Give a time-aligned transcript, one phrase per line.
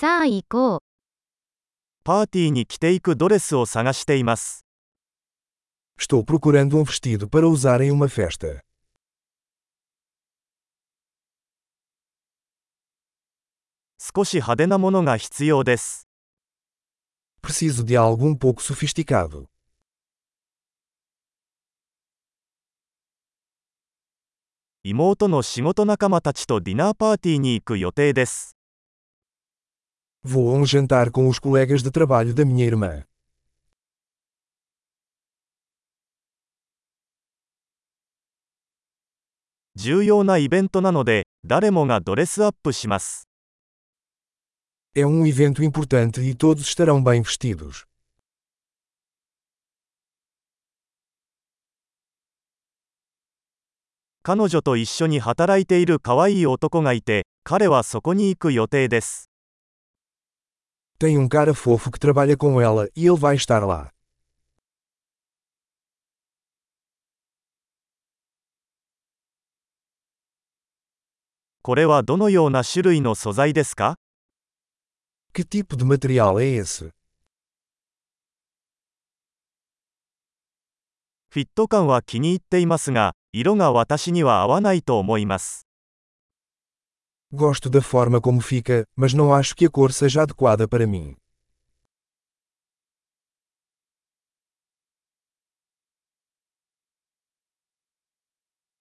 [0.00, 0.78] さあ行こう。
[2.04, 4.64] パーティーに着ていくドレスを探しています。
[5.98, 8.62] Estou procurando um vestido para usar em uma festa.
[13.98, 16.08] 少し派手なものが必要です。
[17.42, 19.48] Preciso de algo um pouco sofisticado.
[24.82, 28.56] 妹の仕事仲間たちとディナーパーティーに行く予定です。
[30.23, 33.03] Vou a um jantar com os colegas de trabalho da minha irmã.
[39.75, 43.27] 重要なイベントなので、誰もがドレスアップします。
[44.95, 47.85] É um evento importante e todos estarão bem vestidos.
[54.23, 59.28] 彼女と一緒に働いている可愛い男がいて、彼はそこに行く予定です。
[61.00, 63.90] Tem um cara fofo que trabalha com ela e ele vai estar lá.
[71.62, 73.96] これはどのような種類の素材ですか
[75.32, 76.90] Que tipo de material é esse?
[81.30, 85.69] フィット感は気に入っていますが、色が私には合わないと思います。
[87.31, 91.15] Gosto da forma como fica, mas não acho que a cor seja adequada para mim.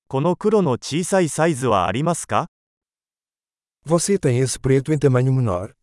[0.07, 2.49] この黒の小さいサイズはありますか
[3.85, 5.75] Você tem esse preto em tamanho menor?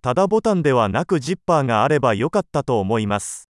[0.00, 3.47] ただボタンではなくジッパーがあればよかったと思います。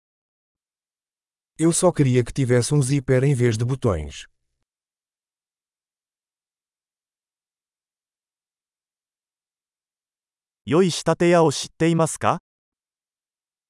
[1.58, 4.26] eu só queria que tivesse um zíper em vez de botões.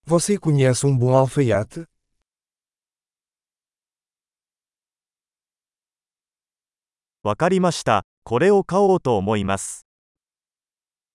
[0.04, 1.84] Você conhece um bom alfaiate?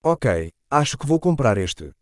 [0.04, 1.97] Ok, acho que vou comprar este.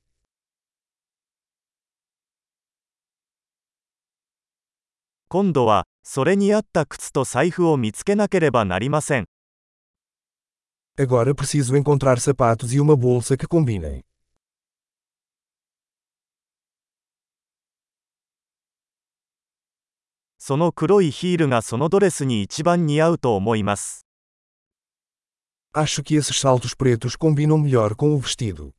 [5.35, 9.25] 今度は、それに合った靴と財布を見つけなければなりません。
[10.97, 14.01] Agora preciso encontrar sapatos e uma bolsa que combinem.
[20.37, 24.05] その黒いヒールがそのドレスに一番似合うと思います。
[25.73, 28.71] Acho que esses saltos pretos combinam melhor com o vestido.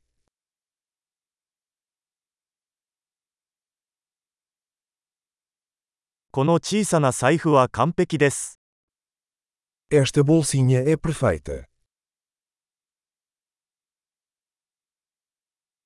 [6.37, 8.61] この小さな財布は完璧です。
[9.91, 11.65] Esta bolsinha é perfeita.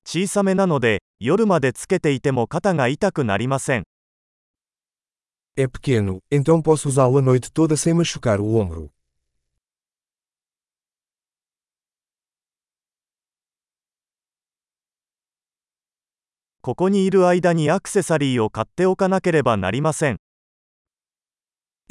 [0.03, 3.83] 小さめなので、夜までつけていても肩が痛くなりません。
[5.55, 8.89] É pequeno, então posso usá-lo a noite toda sem machucar o ombro.
[16.61, 20.17] ここにいる間にアクセサリーを買っておかなければなりません。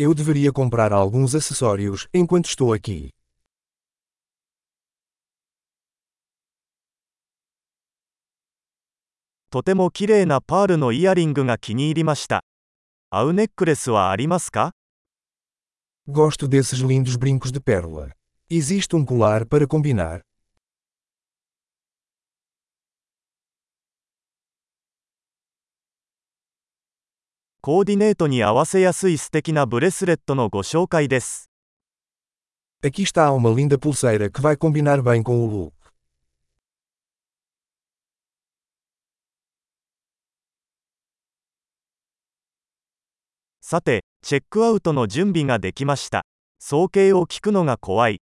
[0.03, 3.11] Eu deveria comprar alguns acessórios enquanto estou aqui.
[16.09, 18.11] Gosto desses lindos brincos de pérola.
[18.49, 20.23] Existe um colar para combinar?
[27.63, 31.51] コーディネートに合わせやすい素敵なブレスレットのご紹介です。
[32.83, 35.73] Aqui está uma linda pulseira que vai combinar bem com o look.
[43.61, 46.25] さて、チェックアウトの準備ができました。
[46.59, 48.23] 総計を聞くのが怖い。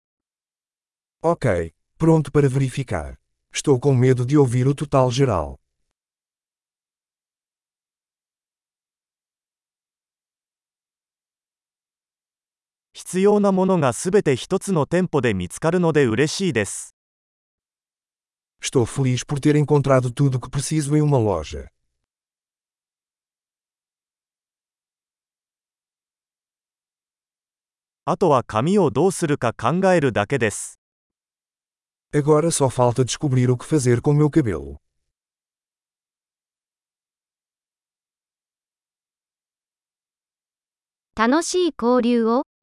[1.22, 3.16] Ok, pronto para verificar.
[3.54, 5.58] Estou com medo de ouvir o total geral.
[13.08, 16.94] 必要なものがすべて一つの店舗で見つかるので嬉しいです。
[18.62, 21.68] Estou feliz por ter encontrado tudo o que preciso em uma loja.
[28.04, 30.78] あとは紙をどうするか考えるだけです。
[32.12, 34.76] Agora só falta descobrir o que fazer com meu cabelo.
[41.16, 42.48] 楽しい交流を。